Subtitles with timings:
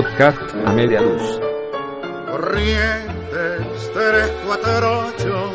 [0.00, 1.38] Podcast a media luz.
[2.30, 5.52] Corrientes 348,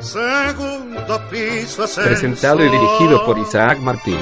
[0.00, 2.04] segundo piso ascensor.
[2.04, 4.20] Presentado y dirigido por Isaac Martínez.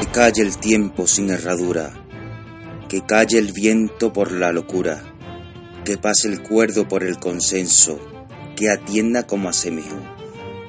[0.00, 1.92] Que calle el tiempo sin herradura,
[2.88, 5.00] que calle el viento por la locura,
[5.84, 8.13] que pase el cuerdo por el consenso,
[8.56, 9.96] que atienda como asemejo,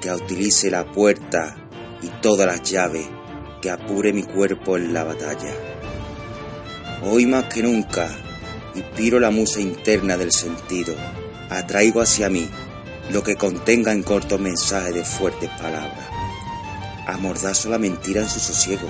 [0.01, 1.55] que utilice la puerta
[2.01, 3.07] y todas las llaves,
[3.61, 5.53] que apure mi cuerpo en la batalla.
[7.03, 8.09] Hoy más que nunca,
[8.73, 10.95] inspiro la musa interna del sentido,
[11.49, 12.49] atraigo hacia mí
[13.11, 16.09] lo que contenga en corto mensaje de fuertes palabras.
[17.05, 18.87] Amordazo la mentira en su sosiego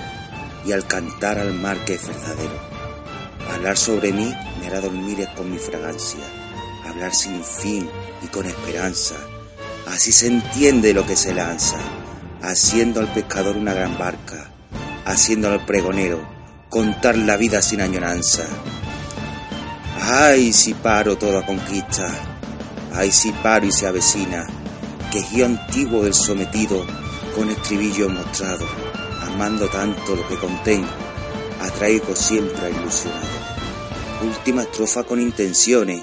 [0.64, 2.58] y al cantar al mar que es verdadero.
[3.52, 6.20] Hablar sobre mí me hará dormir con mi fragancia,
[6.86, 7.88] hablar sin fin
[8.26, 9.14] y con esperanza.
[9.86, 11.78] Así se entiende lo que se lanza,
[12.42, 14.50] haciendo al pescador una gran barca,
[15.04, 16.20] haciendo al pregonero
[16.68, 18.44] contar la vida sin añoranza.
[20.02, 22.12] Ay, si paro toda conquista,
[22.92, 24.46] ay, si paro y se avecina,
[25.10, 26.84] quejío antiguo del sometido
[27.34, 28.66] con estribillo mostrado,
[29.22, 30.88] amando tanto lo que contengo,
[31.60, 33.46] atraigo siempre a ilusionado.
[34.22, 36.02] Última estrofa con intenciones,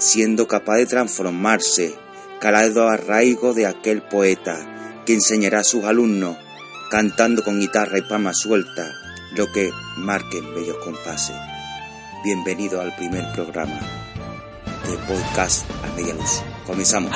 [0.00, 1.94] siendo capaz de transformarse,
[2.40, 6.38] calado arraigo de aquel poeta que enseñará a sus alumnos,
[6.90, 8.90] cantando con guitarra y palma suelta,
[9.36, 11.36] lo que marquen bellos compases.
[12.24, 13.78] Bienvenido al primer programa
[14.88, 16.42] de podcast a media luz.
[16.66, 17.12] Comenzamos.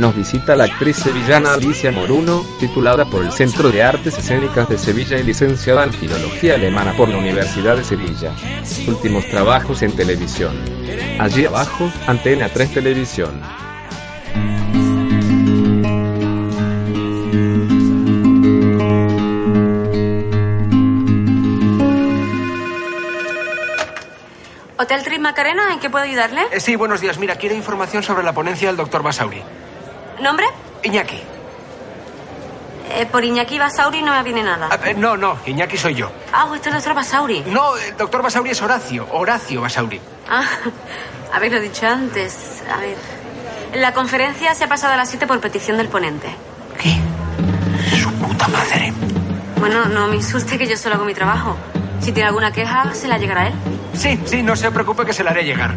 [0.00, 4.78] Nos visita la actriz sevillana Alicia Moruno, titulada por el Centro de Artes Escénicas de
[4.78, 8.32] Sevilla y licenciada en Filología Alemana por la Universidad de Sevilla.
[8.88, 10.58] Últimos trabajos en televisión.
[11.18, 13.42] Allí abajo, Antena 3 Televisión.
[24.78, 26.40] Hotel Trip Macarena, ¿en qué puedo ayudarle?
[26.52, 27.18] Eh, sí, buenos días.
[27.18, 29.42] Mira, quiero información sobre la ponencia del doctor Basauri.
[30.20, 30.46] ¿Nombre?
[30.82, 31.20] Iñaki.
[32.92, 34.68] Eh, por Iñaki Basauri no me viene nada.
[34.70, 36.10] Ah, eh, no, no, Iñaki soy yo.
[36.32, 37.44] Ah, usted es el doctor Basauri.
[37.46, 39.06] No, el doctor Basauri es Horacio.
[39.12, 40.00] Horacio Basauri.
[40.28, 40.44] Ah,
[41.32, 42.62] haberlo dicho antes.
[42.72, 42.96] A ver.
[43.74, 46.28] La conferencia se ha pasado a las 7 por petición del ponente.
[46.78, 46.96] ¿Qué?
[47.96, 48.92] Su puta madre.
[49.60, 51.56] Bueno, no me insulte que yo solo hago mi trabajo.
[52.00, 53.54] Si tiene alguna queja, se la llegará a él.
[53.94, 55.76] Sí, sí, no se preocupe que se la haré llegar.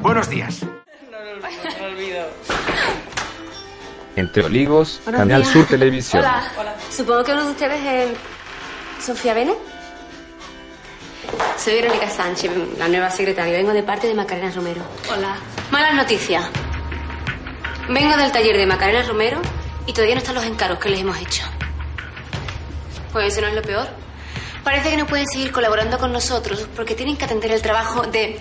[0.00, 0.64] Buenos días.
[4.16, 5.52] Entre Olivos, Buenos Canal días.
[5.52, 6.22] Sur Televisión.
[6.22, 6.76] Hola.
[6.90, 9.54] Supongo que uno de ustedes es Sofía Bene.
[11.56, 13.52] Soy Verónica Sánchez, la nueva secretaria.
[13.54, 14.82] Vengo de parte de Macarena Romero.
[15.10, 15.36] Hola.
[15.70, 16.44] Malas noticias.
[17.88, 19.40] Vengo del taller de Macarena Romero
[19.86, 21.44] y todavía no están los encargos que les hemos hecho.
[23.12, 23.88] Pues eso no es lo peor.
[24.62, 28.40] Parece que no pueden seguir colaborando con nosotros porque tienen que atender el trabajo de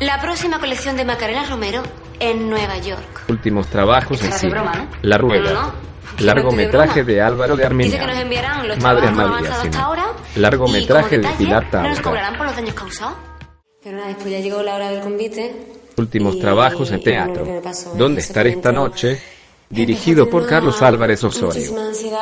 [0.00, 1.82] la próxima colección de Macarena Romero
[2.18, 3.21] en Nueva York.
[3.42, 4.52] Últimos trabajos en de cine.
[4.52, 4.86] broma, ¿no?
[5.02, 5.52] La Rueda.
[5.52, 5.72] No, no.
[6.20, 8.22] Largometraje de Álvaro de Dice que nos Armiñán.
[8.22, 10.04] enviarán los Madre María hasta ahora.
[10.36, 13.14] Largometraje de Pilar No nos cobrarán por los daños causados.
[13.82, 15.56] Pero nada, después ya llegó la hora del convite.
[15.96, 17.44] Últimos Y- trabajos en teatro.
[17.64, 19.20] pasó ¿Dónde ese estaré esta noche?
[19.68, 21.72] Dirigido por Carlos Álvarez Osorio.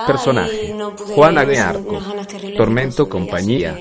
[0.06, 0.72] Personaje.
[0.74, 2.00] no Juana de Arco.
[2.00, 3.76] de Tormento Compañía.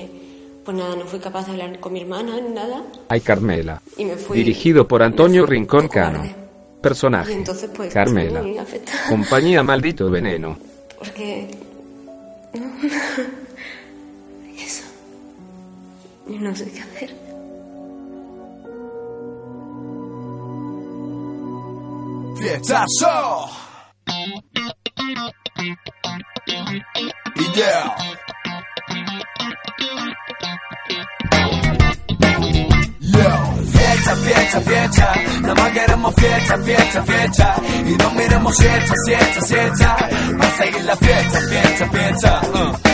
[0.62, 2.82] Pues nada, no fui capaz de hablar con mi hermana ni nada.
[3.08, 3.80] Ay Carmela.
[3.96, 6.39] Y me fui- Dirigido por Antonio me fui Rincón Cano.
[6.82, 7.32] Personaje.
[7.32, 8.28] Y entonces, pues, Carmela.
[8.28, 8.98] estuve muy afectada.
[9.08, 10.58] Compañía Maldito Veneno.
[10.98, 11.50] Porque.
[14.58, 14.84] Eso.
[16.28, 17.14] Y no sé qué hacer.
[22.36, 23.48] Fiestazo!
[27.36, 27.94] Y yeah.
[34.30, 39.96] Fiesta, fiesta, fiesta, nada más queremos fiesta, fiesta, fiesta, y no miremos siesta, siesta, siesta,
[40.38, 42.90] para seguir la fiesta, fiesta, fiesta, uh.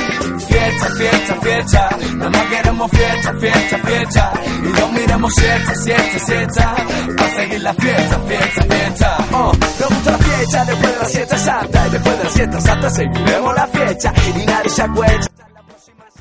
[0.46, 6.74] Fiesta, fiesta, fiesta, nada más queremos fiesta, fiesta, fiesta, y no miremos siesta, siesta, siesta,
[7.16, 9.52] para seguir la fiesta, fiesta, fiesta, uh.
[9.80, 12.60] Me gusta la fiesta fecha, después de la siesta santa y después de la siesta
[12.60, 15.26] santa seguiremos la fecha y nadie se acuerda.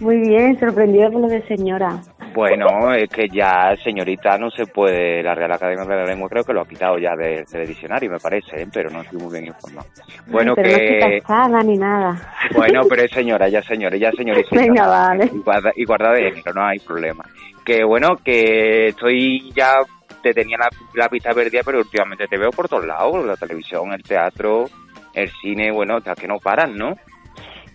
[0.01, 2.01] Muy bien, sorprendido por lo de señora.
[2.36, 6.44] Bueno, es que ya señorita no se puede, la Real Academia de la Lengua creo
[6.44, 8.68] que lo ha quitado ya de- del diccionario, me parece, ¿eh?
[8.72, 9.88] pero no estoy muy bien informado.
[10.28, 11.20] Bueno, pero no que...
[11.22, 12.16] casada ni nada.
[12.56, 14.50] Bueno, pero es señora, ya señora, ya señorita.
[14.52, 15.30] Venga, vale.
[15.34, 17.24] Y guarda, y guarda de género, no hay problema.
[17.66, 19.78] Que bueno, que estoy ya,
[20.22, 23.92] te tenía la, la pista perdida, pero últimamente te veo por todos lados, la televisión,
[23.94, 24.66] el teatro,
[25.14, 26.96] el cine, bueno, hasta que no paran, ¿no?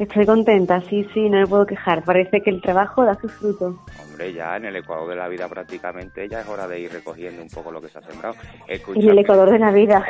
[0.00, 2.02] Estoy contenta, sí, sí, no me puedo quejar.
[2.02, 3.84] Parece que el trabajo da su fruto.
[4.02, 7.42] Hombre, ya en el Ecuador de la vida prácticamente ya es hora de ir recogiendo
[7.42, 8.34] un poco lo que se ha sembrado.
[8.66, 10.02] En Escucha, el Ecuador de la vida.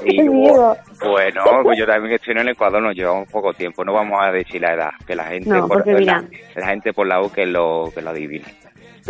[0.00, 0.76] Sí, Qué miedo.
[1.04, 4.30] Bueno, pues yo también estoy en el Ecuador, nos llevamos poco tiempo, no vamos a
[4.30, 6.24] decir la edad, que la gente No, por la,
[6.54, 8.44] la gente por la U que lo que lo adivine.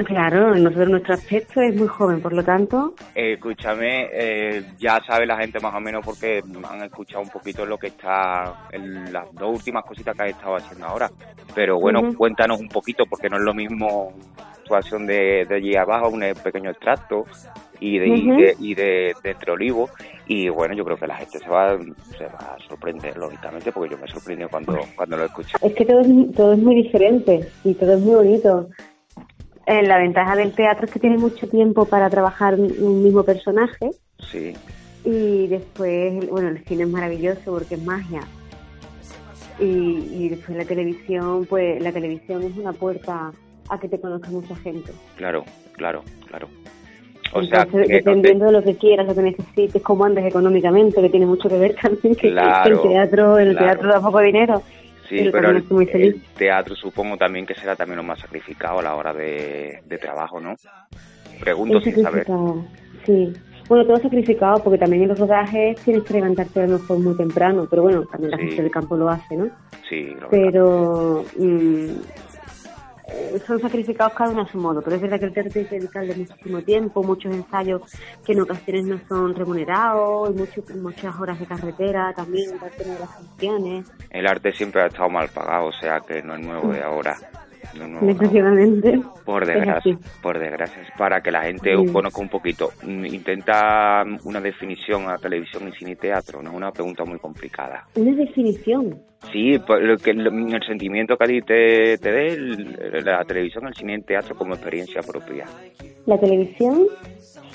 [0.05, 5.27] Claro, nosotros nuestro aspecto es muy joven, por lo tanto, Eh, escúchame, eh, ya sabe
[5.27, 9.33] la gente más o menos porque han escuchado un poquito lo que está en las
[9.35, 11.11] dos últimas cositas que has estado haciendo ahora.
[11.55, 14.13] Pero bueno, cuéntanos un poquito porque no es lo mismo
[14.63, 17.25] situación de, de allí abajo, un pequeño extracto
[17.81, 19.91] y de, y de, y de, de Entre Olivos.
[20.27, 21.77] Y bueno, yo creo que la gente se va,
[22.17, 25.59] se va a sorprender, lógicamente, porque yo me sorprendió cuando, cuando lo escuché.
[25.61, 28.69] es que todo es, todo es muy diferente y todo es muy bonito.
[29.67, 33.91] Eh, la ventaja del teatro es que tiene mucho tiempo para trabajar un mismo personaje
[34.19, 34.53] Sí,
[35.05, 38.21] y después, bueno, el cine es maravilloso porque es magia.
[39.61, 43.33] Y, y después la televisión, pues la televisión es una puerta
[43.69, 44.93] a que te conozca mucha gente.
[45.17, 45.45] claro,
[45.77, 46.49] claro, claro.
[47.35, 51.09] O sea, que dependiendo de lo que quieras, lo que necesites, cómo andes económicamente, que
[51.09, 53.67] tiene mucho que ver también, que Claro, el teatro, el claro.
[53.67, 54.63] teatro da poco dinero.
[55.09, 56.15] Sí, Pero pero también el, estoy muy feliz.
[56.15, 59.99] el teatro supongo también que será también lo más sacrificado a la hora de, de
[59.99, 60.55] trabajo, ¿no?
[61.41, 62.27] Pregunto Es sin saber.
[63.05, 63.33] sí.
[63.69, 67.17] Bueno, todo sacrificado porque también en los rodajes tienes que levantarte a lo mejor muy
[67.17, 68.43] temprano, pero bueno, también la Sí.
[68.49, 69.49] gente del campo lo hace, ¿no?
[69.89, 71.25] Sí, lo Pero
[73.47, 75.77] son sacrificados cada uno a su modo, pero es verdad que el teatro tiene que
[75.79, 77.83] dedicarle muchísimo tiempo, muchos ensayos
[78.25, 82.99] que en ocasiones no son remunerados, y mucho- muchas horas de carretera también para tener
[83.01, 86.73] las funciones, El arte siempre ha estado mal pagado, o sea que no es nuevo
[86.73, 87.17] de ahora.
[87.77, 88.07] No ahora.
[88.07, 89.01] desgraciadamente.
[89.25, 91.93] Por es desgracia, por desgracia, es para que la gente Sí.
[91.93, 92.71] conozca un poquito.
[92.83, 97.19] Mm, Intenta una definición a televisión y cine y teatro, no es una pregunta muy
[97.19, 97.87] complicada.
[97.97, 98.99] Una definición.
[99.33, 103.75] Sí, por lo que, el sentimiento que a ti te, te dé la televisión, el
[103.75, 105.47] cine y el teatro como experiencia propia.
[106.07, 106.87] La televisión,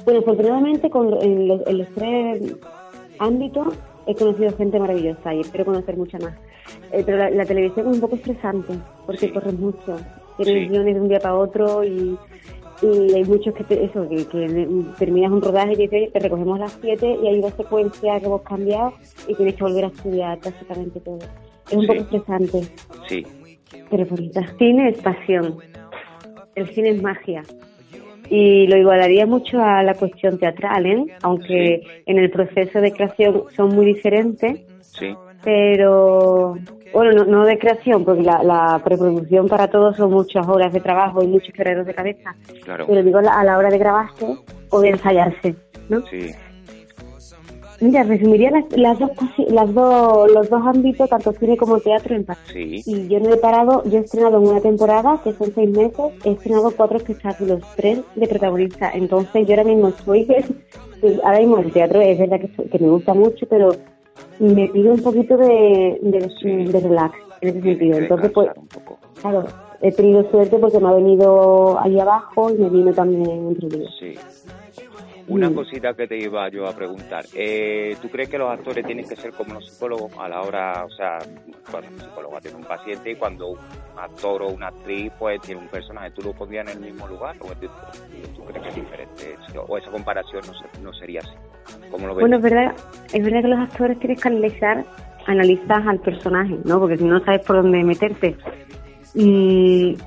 [0.06, 2.56] bueno, afortunadamente con, en, los, en los tres
[3.20, 3.74] ámbitos
[4.08, 6.34] he conocido gente maravillosa y espero conocer mucha más.
[6.92, 8.74] Eh, pero la, la televisión es un poco estresante
[9.06, 9.30] porque Sí.
[9.34, 9.98] corres mucho.
[10.38, 10.70] Tienes Sí.
[10.70, 12.18] guiones de un día para otro y,
[12.82, 14.68] y hay muchos que, te- eso, que, que
[15.00, 18.26] terminas un rodaje y te, te recogemos a las 7 y hay una secuencia que
[18.28, 18.94] hemos cambiado
[19.28, 21.20] y tienes que volver a estudiar prácticamente todo.
[21.70, 21.88] Es un Sí.
[21.88, 22.62] poco estresante,
[23.08, 23.26] Sí,
[23.90, 24.42] pero bonita.
[24.58, 25.58] Cine es pasión.
[26.56, 27.44] El cine es magia.
[28.30, 31.06] Y lo igualaría mucho a la cuestión teatral, ¿eh?
[31.22, 36.58] aunque en el proceso de creación son muy diferentes, sí, pero
[36.94, 40.80] bueno, no, no de creación, porque la, la preproducción para todos son muchas horas de
[40.80, 42.86] trabajo y muchos quebraderos de cabeza, claro.
[42.88, 44.26] pero digo a la hora de grabarse
[44.70, 45.56] o de ensayarse,
[45.90, 46.02] ¿no?
[46.08, 46.32] Sí,
[47.80, 49.12] Mira, resumiría las, las dos,
[49.50, 52.38] las dos, los dos ámbitos, tanto cine como teatro en paz.
[52.52, 52.82] sí.
[52.86, 56.06] Y yo no he parado, yo he estrenado en una temporada, que son seis meses,
[56.24, 58.92] he estrenado cuatro espectáculos, tres de protagonista.
[58.94, 60.28] Entonces yo ahora mismo estoy,
[61.24, 63.70] ahora mismo el teatro es verdad que, que me gusta mucho, pero
[64.40, 66.50] me pido un poquito de, de, Sí.
[66.72, 67.98] de relax en ese sentido.
[68.00, 68.98] Entonces, pues, descansar un poco.
[69.22, 69.44] claro,
[69.82, 73.96] he tenido suerte porque me ha venido ahí abajo y me vino también entre ellos.
[74.00, 74.16] Sí.
[75.28, 75.56] Una Mm.
[75.56, 77.26] cosita que te iba yo a preguntar.
[77.34, 80.86] Eh, ¿Tú crees que los actores tienen que ser como los psicólogos a la hora,
[80.86, 81.18] o sea,
[81.70, 83.58] cuando un psicólogo atiende a un paciente y cuando un
[83.98, 87.36] actor o una actriz pues tiene un personaje, ¿tú lo pondrías en el mismo lugar?
[87.42, 87.68] ¿O tú,
[88.46, 89.36] crees que es diferente?
[89.68, 91.34] ¿O esa comparación no, no sería así?
[91.92, 92.22] ¿Cómo lo ves?
[92.22, 92.76] Bueno, es verdad,
[93.12, 94.86] es verdad que los actores tienes que analizar,
[95.26, 96.80] analizas al personaje, ¿no?
[96.80, 98.38] Porque si no sabes por dónde meterte.
[99.14, 99.98] Y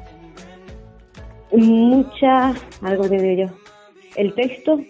[1.53, 3.57] muchas, algo te digo yo,
[4.17, 4.81] el texto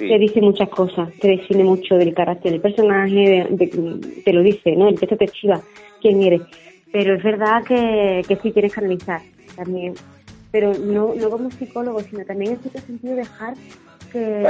[0.00, 4.32] sí, te dice muchas cosas, te define mucho del carácter del personaje, de- de- te
[4.32, 4.88] lo dice, ¿no?
[4.88, 5.60] El texto te chiva
[6.00, 6.42] quién eres.
[6.92, 9.20] Pero es verdad que, que sí tienes que analizar
[9.54, 9.94] también.
[10.50, 13.54] Pero no, no como psicólogo, sino también en cierto sentido dejar
[14.12, 14.44] que,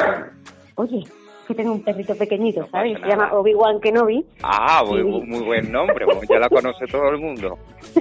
[0.76, 1.04] oye,
[1.46, 2.98] que tengo un perrito pequeñito, ¿sabes?
[2.98, 3.34] Se llama.
[3.34, 4.24] Obi-Wan Kenobi.
[4.42, 5.26] Ah, muy, Sí.
[5.26, 7.58] muy buen nombre, pues ya la conoce todo el mundo.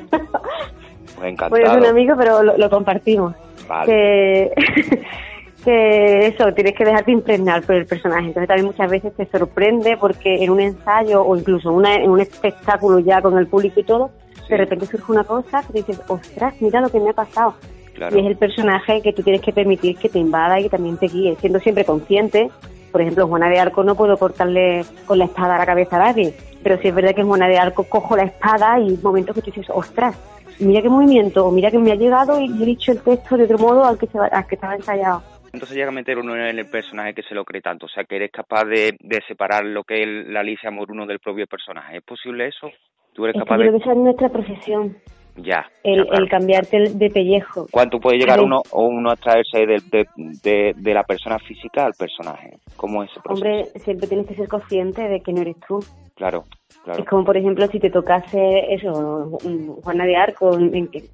[1.15, 1.50] Pues encantado.
[1.50, 3.36] Pues es un amigo, pero lo, lo compartimos.
[3.68, 4.51] Vale.
[4.56, 5.01] que,
[5.63, 8.27] que eso, tienes que dejarte impregnar por el personaje.
[8.27, 12.19] Entonces también muchas veces te sorprende porque en un ensayo o incluso una, en un
[12.19, 14.11] espectáculo ya con el público y todo,
[14.49, 17.55] de repente surge una cosa que dices, ostras, mira lo que me ha pasado.
[17.95, 20.97] Y es el personaje que tú tienes que permitir que te invada y que también
[20.97, 22.49] te guíe, siendo siempre consciente.
[22.91, 26.05] Por ejemplo, Juana de Arco no puedo cortarle con la espada a la cabeza a
[26.05, 29.35] nadie, pero si es verdad que en Juana de Arco cojo la espada y momentos
[29.35, 30.15] que tú dices, ostras,
[30.59, 33.43] mira qué movimiento, o mira que me ha llegado y he dicho el texto de
[33.43, 35.21] otro modo al que, se, al que estaba ensayado.
[35.53, 38.03] Entonces llega a meter uno en el personaje que se lo cree tanto, o sea,
[38.03, 41.98] que eres capaz de, de separar lo que es la Alicia Moruno del propio personaje.
[41.98, 42.70] ¿Es posible eso?
[43.13, 43.77] ¿Tú eres Es capaz que de...?
[43.77, 44.96] esa es nuestra profesión,
[45.38, 45.65] Ya.
[45.84, 46.24] el, ya, claro.
[46.24, 47.65] el cambiarte de pellejo.
[47.72, 50.06] ¿Cuánto puede llegar uno o uno a traerse de, de,
[50.44, 52.51] de, de la persona física al personaje?
[52.77, 53.46] ¿Cómo es ese proceso?
[53.46, 55.79] Hombre, siempre tienes que ser consciente de que no eres tú.
[56.15, 56.44] Claro,
[56.84, 57.00] claro.
[57.01, 59.38] Es como, por ejemplo, si te tocase eso,
[59.84, 60.51] Juana de Arco,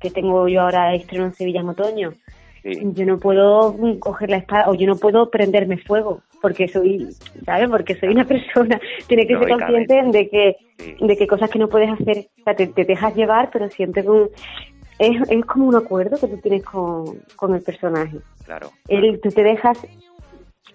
[0.01, 2.10] que tengo yo ahora estreno en Sevilla en otoño.
[2.65, 2.79] Sí.
[2.93, 7.07] Yo no puedo coger la espada o yo no puedo prenderme fuego porque soy,
[7.45, 7.69] ¿sabes?
[7.69, 8.79] Porque soy una persona.
[9.07, 10.95] Tienes que ser consciente de que, Sí.
[11.00, 14.03] de que cosas que no puedes hacer, o sea, te, te dejas llevar, pero siempre
[14.03, 14.29] con...
[14.98, 18.17] Es, es como un acuerdo que tú tienes con, con el personaje.
[18.45, 18.72] Claro.
[18.88, 19.77] Él, tú te dejas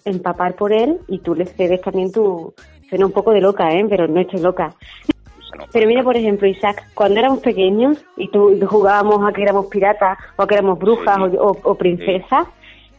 [0.05, 2.55] empapar por él y tú le cedes también tu...
[2.89, 3.85] Suena un poco de loca, ¿eh?
[3.89, 4.75] Pero no estoy loca.
[5.73, 10.19] Pero mira, por ejemplo, Isaac, cuando éramos pequeños y tú jugábamos a que éramos piratas
[10.37, 11.37] o a que éramos brujas Sí.
[11.39, 12.47] o, o- princesas,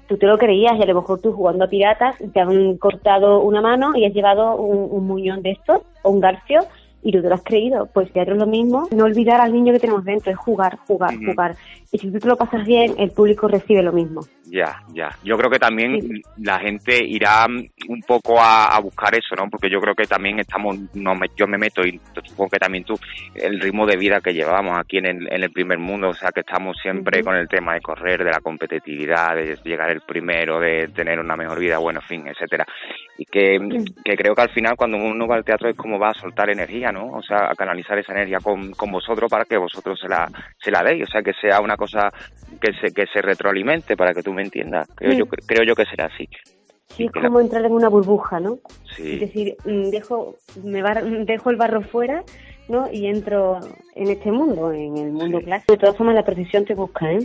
[0.07, 3.39] tú te lo creías y a lo mejor tú jugando a piratas te han cortado
[3.41, 6.61] una mano y has llevado un, un muñón de estos o un garfio
[7.03, 7.87] y tú te lo has creído.
[7.93, 11.15] Pues teatro es lo mismo, no olvidar al niño que tenemos dentro, es jugar, jugar,
[11.17, 11.55] jugar.
[11.91, 14.21] Y si tú te lo pasas bien, el público recibe lo mismo.
[14.45, 15.09] Ya, ya.
[15.23, 16.21] Yo creo que también Sí.
[16.37, 19.49] la gente irá un poco a, a buscar eso, ¿no?
[19.49, 22.83] Porque yo creo que también estamos, no me- yo me meto y supongo que también
[22.85, 22.93] tú,
[23.35, 26.31] el ritmo de vida que llevamos aquí en el, en el primer mundo, o sea,
[26.31, 30.59] que estamos siempre con el tema de correr, de la competitividad, de llegar el primero,
[30.59, 32.65] de tener una mejor vida, bueno, en fin, etcétera.
[33.17, 33.59] Y que,
[34.03, 36.49] que creo que al final cuando uno va al teatro es como va a soltar
[36.49, 37.07] energía, ¿no?
[37.13, 40.29] O sea, a canalizar esa energía con, con vosotros para que vosotros se la,
[40.63, 42.11] se la deis, o sea, que sea una cosa
[42.59, 44.87] que se, que se retroalimente, para que tú me entiendas.
[44.95, 45.17] Creo, Sí.
[45.19, 46.27] yo, creo yo que será así.
[46.89, 48.59] Sí, es como entrar en una burbuja, ¿no?
[48.97, 52.23] Es decir, mm, dejo, me bar- dejo el barro fuera,
[52.67, 52.89] ¿no?
[52.91, 53.59] Y entro
[53.95, 55.45] en este mundo, en el mundo Sí.
[55.45, 55.71] clásico.
[55.73, 57.19] De todas formas, la profesión te busca, ¿eh?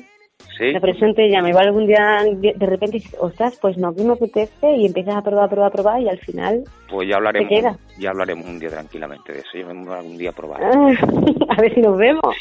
[0.56, 0.72] Sí.
[0.72, 1.48] La profesión te llama.
[1.50, 5.22] Igual algún día, de repente, dices, ostras, pues no, aquí me apetece y empiezas a
[5.22, 7.76] probar, probar, probar y al final, Pues ya hablaremos, Te queda.
[7.98, 9.50] ya hablaremos un día tranquilamente de eso.
[9.58, 10.60] Yo me algún día a probar.
[10.64, 10.90] ah,
[11.56, 12.34] a ver si nos vemos.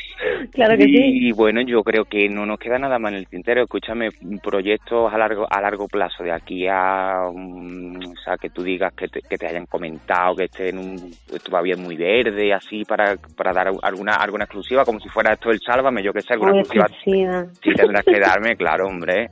[0.51, 0.91] Claro que sí.
[1.27, 3.63] Y bueno, yo creo que no nos queda nada más en el tintero.
[3.63, 4.09] Escúchame,
[4.43, 7.27] proyectos a largo a largo plazo, de aquí a.
[7.29, 11.11] o sea, que tú digas que te, que te hayan comentado, que esté en un.
[11.43, 15.59] todavía muy verde, así, para, para dar alguna alguna exclusiva, como si fuera esto el
[15.59, 16.85] Sálvame, yo que sé, alguna Muy exclusiva.
[16.87, 17.45] exclusiva.
[17.63, 19.29] Sí, tendrás que darme, claro, hombre.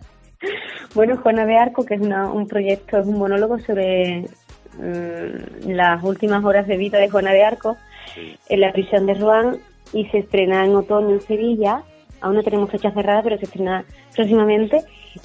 [0.94, 4.26] Bueno, Juana de Arco, que es una- un proyecto, es un monólogo sobre
[4.78, 7.78] mm, las últimas horas de vida de Juana de Arco
[8.16, 8.36] Sí.
[8.50, 9.58] en la prisión de Rouen
[9.94, 11.84] y se estrena en otoño en Sevilla.
[12.22, 14.82] Aún no tenemos fecha cerrada, pero se estrena próximamente.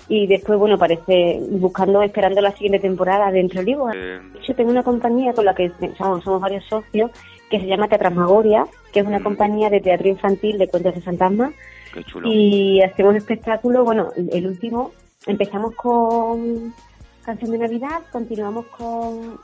[0.08, 3.92] Y después, bueno, parece buscando, esperando la siguiente temporada de Entre Olivos.
[3.96, 7.10] Eh, hecho, tengo una compañía con la que somos, somos varios socios
[7.50, 9.22] que se llama Teatrasmagoria, que es una Mm.
[9.24, 11.52] compañía de teatro infantil de cuentos de fantasma
[11.92, 12.28] qué chulo.
[12.32, 13.84] y hacemos espectáculos.
[13.84, 14.92] Bueno, el último
[15.26, 16.72] empezamos con
[17.24, 19.38] Canción de Navidad, continuamos con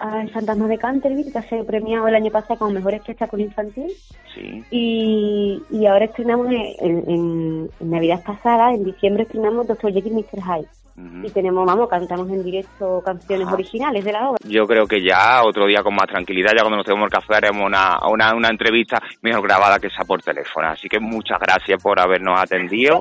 [0.00, 3.42] ah, El Fantasma de Canterville, que ha sido premiado el año pasado como mejor espectáculo
[3.42, 3.90] infantil.
[4.34, 4.64] Sí.
[4.70, 10.16] Y, y ahora estrenamos en, en- en Navidad pasada, en diciembre estrenamos Doctor Jekyll y
[10.16, 10.42] Mr.
[10.42, 10.68] Hyde.
[10.96, 13.54] Y tenemos, vamos, cantamos en directo canciones Ajá.
[13.54, 14.38] originales de la obra.
[14.44, 17.34] Yo creo que ya otro día con más tranquilidad, ya cuando nos tengamos el café
[17.36, 20.68] haremos una, una, una entrevista mejor grabada que esa por teléfono.
[20.68, 23.00] Así que muchas gracias por habernos atendido.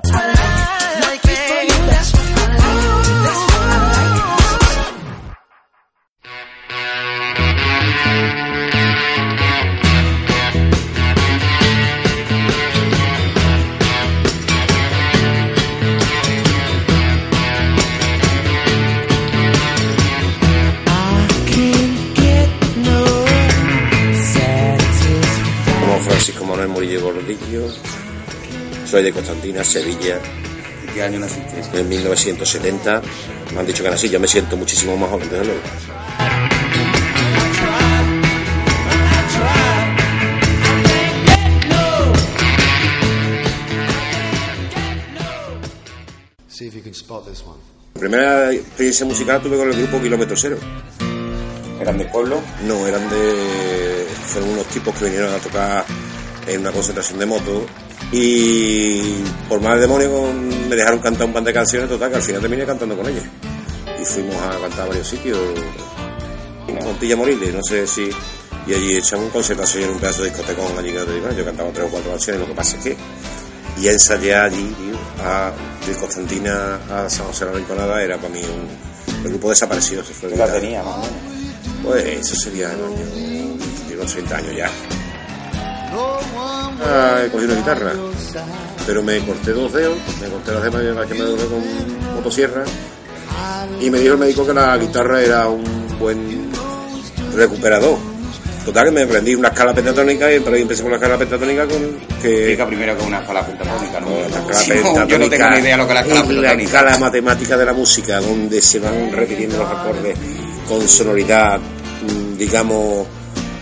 [28.92, 30.20] Soy de Constantina, Sevilla.
[30.94, 31.80] ¿Qué año naciste?
[31.80, 33.02] En 1970
[33.54, 35.62] me han dicho que nací, yo me siento muchísimo más joven, desde luego.
[46.50, 47.60] See if you can spot this one.
[47.94, 50.58] La primera experiencia musical tuve con el grupo Kilómetro Cero.
[51.80, 52.42] ¿Eran de pueblo?
[52.68, 54.06] No, eran de.
[54.28, 55.86] Fueron unos tipos que vinieron a tocar
[56.46, 57.64] en una concentración de motos
[58.12, 59.00] Y
[59.48, 60.34] por más demonio
[60.70, 63.24] me dejaron cantar un par de canciones, total, que al final terminé cantando con ella.
[64.00, 65.38] Y fuimos a cantar a varios sitios,
[66.84, 68.10] Montilla Moriles, no sé si...
[68.68, 71.32] Y allí echamos un concertación en un pedazo de discotecón allí que no te digo,
[71.32, 72.98] yo cantaba tres o cuatro canciones, lo que pasa es que
[73.80, 75.52] y ensayé allí, tío, a,
[75.88, 78.92] de Constantina a San José de la Rinconada, era para mí un...
[79.24, 81.16] El grupo desaparecido, se fue de la tenía, más o menos.
[81.84, 83.06] Pues eso sería el año...
[83.88, 84.70] Digo, 30 años ya.
[85.94, 87.92] Ah, he cogido una guitarra,
[88.88, 92.64] pero me corté dos dedos, me corté las demás las que me doblé con motosierra
[93.80, 95.64] y me dijo el médico que la guitarra era un
[96.00, 96.50] buen
[97.36, 97.98] recuperador.
[98.66, 101.80] Total que me aprendí una escala pentatónica y empecé con la escala pentatónica con
[102.22, 104.10] que Explica primero que una escala pentatónica, ¿no?
[104.20, 106.28] la escala pentatónica yo no tengo ni idea lo que es la escala es la
[106.28, 106.64] pentatónica.
[106.64, 110.16] escala matemática de la música donde se van repitiendo los acordes
[110.68, 113.08] con sonoridad mm, digamos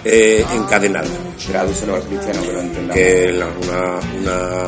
[0.06, 1.08] eh, encadenada
[1.48, 2.96] Tradúcelo al cristiano que lo entendamos.
[2.96, 4.64] que es la- una, una,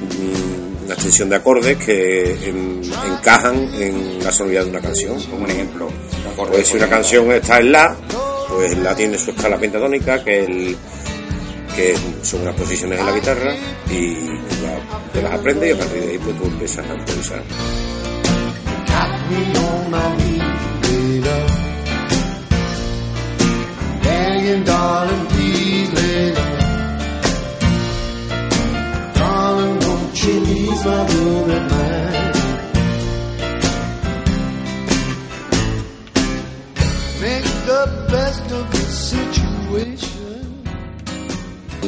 [0.00, 5.20] mm, una extensión de acordes que en- encajan en la sonoridad de una canción.
[5.22, 5.88] Como un ejemplo.
[6.48, 7.96] Pues si una canción está en La,
[8.48, 10.76] pues La tiene su escala pentatónica, que, el,
[11.74, 13.54] que son unas posiciones en la guitarra,
[13.90, 14.14] y
[14.62, 17.42] la- te las aprendes y a partir de ahí pues tú empiezas a improvisar.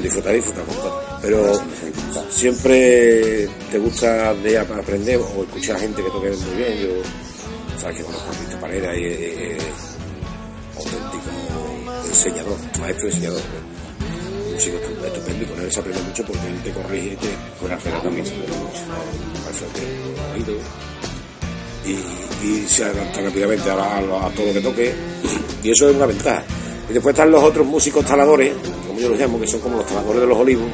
[0.03, 0.65] Disfrutar disfrutar.
[1.23, 1.53] Pero
[2.31, 6.79] siempre te gusta de ap- aprender o escuchar a gente que toque muy bien.
[6.79, 9.17] Yo, sabes que conozco a Víctor Parera y es
[9.59, 9.96] auténtico
[12.17, 13.41] enseñador, maestro enseñador.
[14.47, 17.17] Un músico estu- estupendo y con él se aprende mucho porque él te corrige y
[17.17, 17.29] te
[17.61, 18.83] con Alfredo también se aprende mucho.
[21.87, 24.93] Y, se adapta rápidamente a todo lo que toque
[25.63, 26.43] y eso es una ventaja.
[26.89, 28.53] Y después están los otros músicos taladores,
[28.87, 30.67] como yo los llamo, que son como los taladores de los olivos,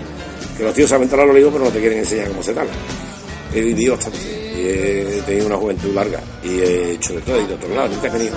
[0.56, 2.70] que los tíos saben talar los olivos pero no te quieren enseñar cómo se tala.
[3.54, 7.46] He vivido bastante y he tenido una juventud larga y he hecho de todo y
[7.46, 8.36] de otro lado, nunca he tenido.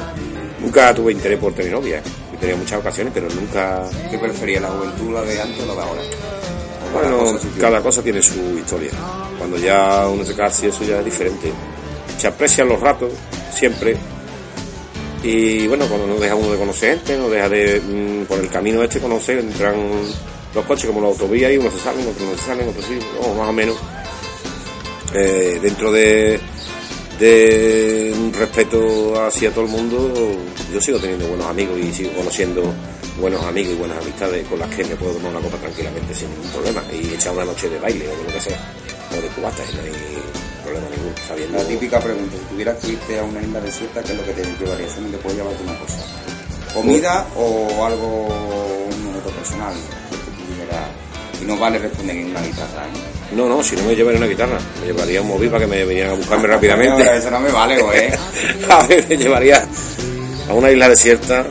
[0.62, 2.02] Nunca tuve interés por tener novia.
[2.36, 3.84] He tenido muchas ocasiones, pero nunca...
[4.12, 6.02] ¿Qué prefería, la juventud, la de antes o la de ahora?
[6.92, 8.92] Cada Bueno, cosa cada cosa tiene su historia.
[9.38, 11.50] Cuando ya uno se casa y eso ya es diferente.
[12.18, 13.14] Se aprecian los ratos,
[13.54, 13.96] siempre.
[15.24, 18.50] Y bueno, cuando no deja uno de conocer gente, no deja de, mm, por el
[18.50, 19.76] camino este conocer, entran
[20.54, 23.00] los coches como la autovía y unos se salen, otros no se salen, otros sí,
[23.22, 23.78] o más o menos.
[25.14, 26.40] Eh, dentro de,
[27.20, 30.14] de respeto hacia todo el mundo,
[30.74, 32.74] yo sigo teniendo buenos amigos y sigo conociendo
[33.20, 36.30] buenos amigos y buenas amistades con las que me puedo tomar una copa tranquilamente sin
[36.30, 38.60] ningún problema y echar una noche de baile o de lo que sea,
[39.12, 39.92] o de cubata y no hay
[40.64, 41.58] problema ninguno, sabiendo...
[41.58, 44.34] La típica pregunta, si tuvieras que irte a una isla desierta, ¿qué es lo que
[44.34, 44.92] te llevarías?
[44.92, 45.98] Solamente puedes llevarte una cosa.
[46.74, 48.28] ¿Comida o algo,
[48.92, 49.74] un momento personal?
[51.46, 53.36] No vale responder en una guitarra, ¿eh?
[53.36, 55.86] No, no, si no me llevaría una guitarra, me llevaría un móvil para que me
[55.86, 57.18] vinieran a buscarme rápidamente.
[57.18, 58.12] Eso no me vale, ¿eh?
[58.70, 59.66] a ver, me llevaría
[60.50, 61.46] a una isla desierta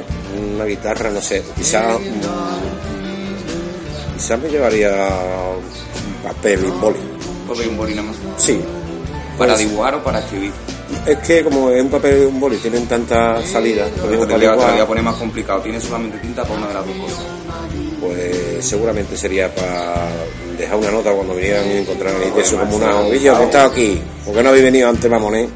[0.55, 1.97] una guitarra, no sé, quizá
[4.17, 6.99] quizás me llevaría un papel y un boli.
[7.49, 8.17] Papel y un boli nada más.
[8.37, 8.61] Sí.
[9.39, 10.53] ¿Para Pues, dibujar o para escribir?
[11.07, 14.25] Es que como es un papel y un boli tienen tantas salidas, Porque lo voy
[14.25, 15.61] a- te lo voy a dibujar, poner más complicado.
[15.61, 17.25] Tienes solamente tinta para una de las dos cosas.
[18.01, 20.07] pues seguramente sería para
[20.59, 24.03] dejar una nota cuando vinieran y encontraran ahí eso como una que he estado aquí,
[24.27, 25.49] porque no habéis venido antes, mamones.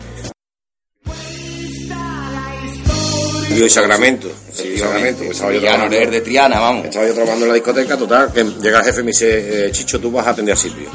[3.50, 4.28] Y el Sacramento,
[4.64, 6.86] el Sacramento, pues estaba yo trabajando- de Triana, vamos.
[6.86, 9.70] Estaba yo trabajando en la discoteca, total, que llega el jefe y me dice, eh,
[9.72, 10.88] Chicho, tú vas a atender a Silvio.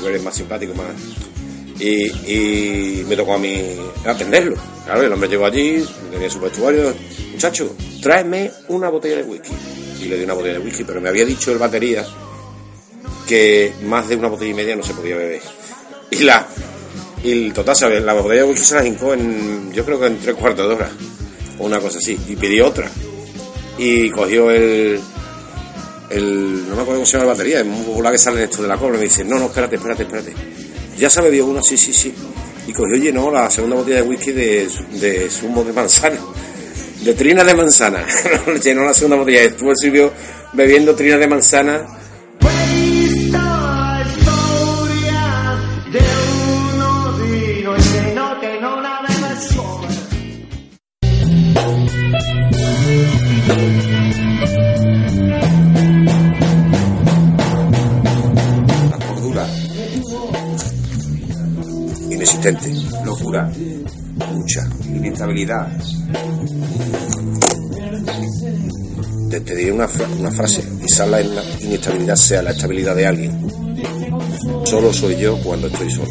[0.00, 0.86] Tú eres más simpático, más...
[1.80, 3.62] Y, me tocó a mí
[4.04, 4.56] atenderlo.
[4.84, 6.94] Claro, el hombre llegó allí, tenía su vestuario.
[7.32, 9.52] Muchacho, tráeme una botella de whisky.
[10.02, 12.04] Y le di una botella de whisky, pero me había dicho el batería
[13.26, 15.42] que más de una botella y media no se podía beber.
[16.10, 16.46] Y la...
[17.22, 18.02] Y el total, ¿sabes?
[18.02, 20.74] La botella de whisky se la hincó en, yo creo que en tres cuartos de
[20.74, 20.90] hora.
[21.58, 22.18] O una cosa así.
[22.28, 22.90] Y pidió otra.
[23.78, 25.00] Y cogió el,
[26.10, 28.62] el, no me acuerdo cómo se llama la batería, es muy popular que sale esto
[28.62, 30.34] de la cobra, y me dice, no, no, espérate, espérate, espérate.
[31.00, 32.14] Ya se bebió uno, sí, sí, sí.
[32.66, 34.68] Y cogió y llenó la segunda botella de whisky de,
[35.00, 36.20] de zumo de manzana,
[37.02, 38.04] de trina de manzana.
[38.62, 40.12] llenó la segunda botella, estuvo el Silvio
[40.52, 41.86] bebiendo trina de manzana.
[63.30, 64.68] Lucha.
[64.86, 65.68] Inestabilidad.
[69.30, 69.88] Te, diré una,
[70.18, 70.64] una frase.
[70.82, 73.46] Quizás la inestabilidad sea la estabilidad de alguien.
[74.64, 76.10] Solo soy yo cuando estoy solo.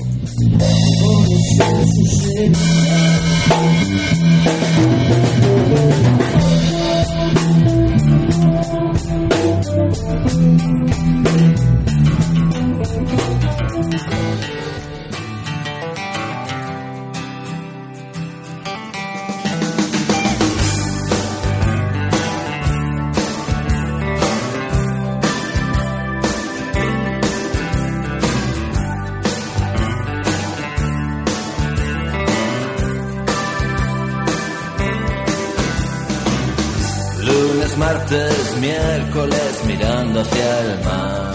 [37.80, 41.34] Martes, miércoles mirando hacia el mar.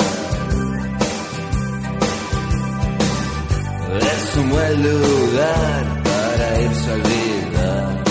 [4.12, 8.04] Es un buen lugar para irse a olvidar.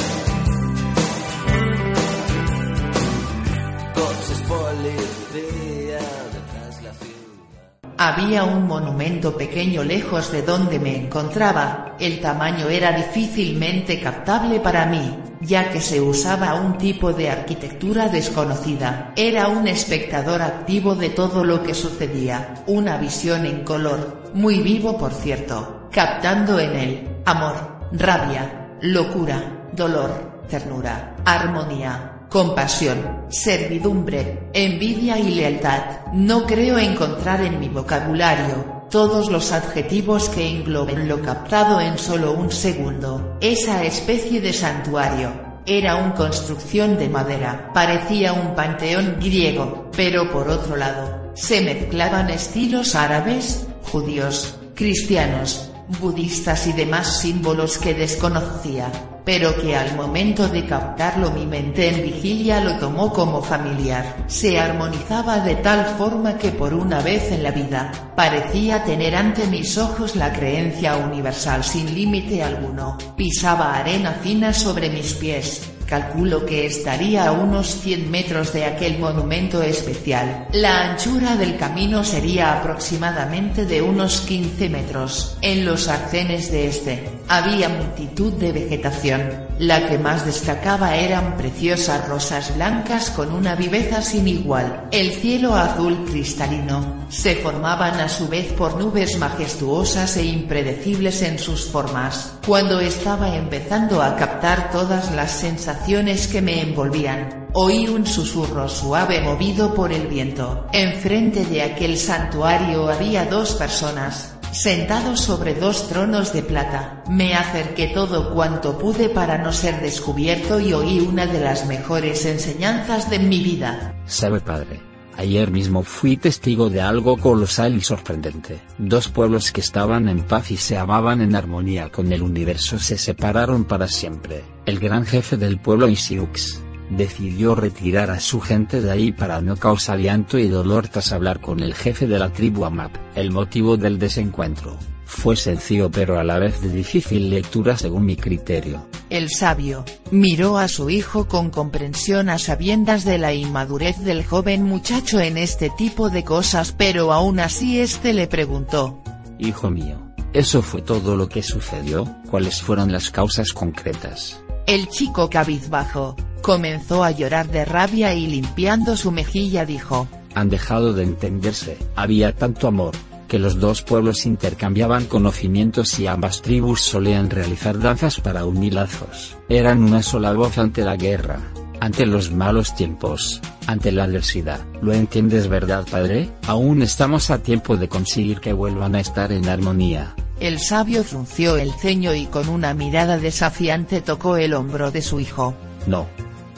[3.93, 5.99] Coches policía
[6.33, 7.93] detrás la ciudad.
[7.97, 14.87] Había un monumento pequeño lejos de donde me encontraba, el tamaño era difícilmente captable para
[14.87, 19.13] mí, ya que se usaba un tipo de arquitectura desconocida.
[19.15, 24.97] Era un espectador activo de todo lo que sucedía, una visión en color, muy vivo
[24.97, 27.55] por cierto, captando en él, amor,
[27.91, 36.07] rabia, locura, dolor, ternura, armonía, compasión, servidumbre, envidia y lealtad.
[36.13, 42.31] No creo encontrar en mi vocabulario todos los adjetivos que engloben lo captado en solo
[42.33, 43.39] un segundo.
[43.41, 45.31] Esa especie de santuario
[45.65, 52.29] era una construcción de madera, parecía un panteón griego, pero por otro lado, se mezclaban
[52.29, 58.91] estilos árabes, judíos, cristianos, budistas y demás símbolos que desconocía,
[59.25, 64.25] pero que al momento de captarlo mi mente en vigilia lo tomó como familiar.
[64.27, 69.47] Se armonizaba de tal forma que por una vez en la vida, parecía tener ante
[69.47, 72.97] mis ojos la creencia universal sin límite alguno.
[73.15, 78.99] Pisaba arena fina sobre mis pies, Calculo que estaría a unos 100 metros de aquel
[78.99, 80.47] monumento especial.
[80.53, 85.37] La anchura del camino sería aproximadamente de unos 15 metros.
[85.41, 89.42] En los arcenes de este, había multitud de vegetación.
[89.59, 94.87] La que más destacaba eran preciosas rosas blancas con una viveza sin igual.
[94.91, 101.37] El cielo azul cristalino, se formaban a su vez por nubes majestuosas e impredecibles en
[101.37, 102.33] sus formas.
[102.45, 109.21] Cuando estaba empezando a captar todas las sensaciones que me envolvían, oí un susurro suave
[109.21, 110.67] movido por el viento.
[110.73, 117.03] Enfrente de aquel santuario había dos personas, sentados sobre dos tronos de plata.
[117.09, 122.25] Me acerqué todo cuanto pude para no ser descubierto y oí una de las mejores
[122.25, 123.95] enseñanzas de mi vida.
[124.05, 124.79] Sabe padre,
[125.17, 128.61] ayer mismo fui testigo de algo colosal y sorprendente.
[128.77, 132.97] Dos pueblos que estaban en paz y se amaban en armonía con el universo se
[132.97, 134.43] separaron para siempre.
[134.65, 136.62] El gran jefe del pueblo Isiux
[136.95, 141.39] decidió retirar a su gente de ahí para no causar llanto y dolor tras hablar
[141.39, 142.95] con el jefe de la tribu Amap.
[143.15, 144.77] El motivo del desencuentro
[145.13, 148.85] fue sencillo pero a la vez de difícil lectura según mi criterio.
[149.09, 154.63] El sabio, miró a su hijo con comprensión a sabiendas de la inmadurez del joven
[154.63, 159.01] muchacho en este tipo de cosas pero aún así este le preguntó.
[159.39, 160.01] Hijo mío,
[160.33, 162.05] ¿eso fue todo lo que sucedió?
[162.29, 164.41] ¿Cuáles fueron las causas concretas?
[164.65, 170.07] El chico cabizbajo, comenzó a llorar de rabia y limpiando su mejilla dijo.
[170.35, 172.93] Han dejado de entenderse, había tanto amor,
[173.29, 179.37] que los dos pueblos intercambiaban conocimientos y ambas tribus solían realizar danzas para unir lazos.
[179.47, 181.39] Eran una sola voz ante la guerra,
[181.79, 184.59] ante los malos tiempos, ante la adversidad.
[184.81, 186.29] ¿Lo entiendes verdad padre?
[186.45, 190.13] Aún estamos a tiempo de conseguir que vuelvan a estar en armonía.
[190.41, 195.21] El sabio frunció el ceño y con una mirada desafiante tocó el hombro de su
[195.21, 195.55] hijo.
[195.87, 196.05] No.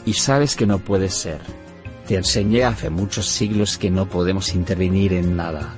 [0.05, 1.39] Y sabes que no puede ser.
[2.07, 5.75] Te enseñé hace muchos siglos que no podemos intervenir en nada.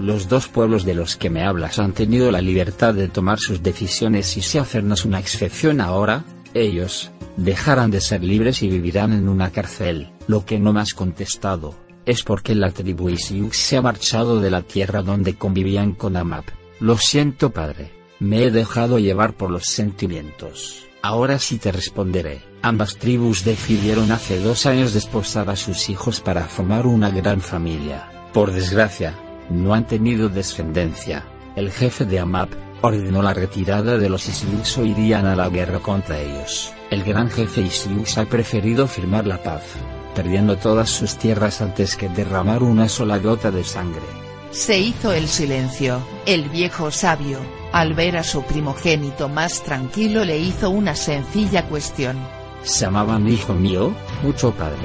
[0.00, 3.62] Los dos pueblos de los que me hablas han tenido la libertad de tomar sus
[3.62, 9.28] decisiones y si hacernos una excepción ahora, ellos, dejarán de ser libres y vivirán en
[9.28, 10.12] una cárcel.
[10.26, 11.74] Lo que no me has contestado,
[12.08, 16.46] es porque la tribu Isiux se ha marchado de la tierra donde convivían con Amap.
[16.80, 20.86] Lo siento padre, me he dejado llevar por los sentimientos.
[21.02, 22.47] Ahora sí te responderé.
[22.62, 28.10] Ambas tribus decidieron hace dos años desposar a sus hijos para formar una gran familia.
[28.32, 29.14] Por desgracia,
[29.48, 31.24] no han tenido descendencia.
[31.54, 32.50] El jefe de AMAP,
[32.82, 36.72] ordenó la retirada de los Islus o irían a la guerra contra ellos.
[36.90, 39.62] El gran jefe Islus ha preferido firmar la paz,
[40.14, 44.02] perdiendo todas sus tierras antes que derramar una sola gota de sangre.
[44.50, 47.38] Se hizo el silencio, el viejo sabio,
[47.72, 52.16] al ver a su primogénito más tranquilo le hizo una sencilla cuestión.
[52.62, 53.92] ¿Se amaban hijo mío?
[54.22, 54.78] Mucho padre.